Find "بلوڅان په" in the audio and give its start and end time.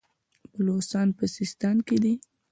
0.53-1.23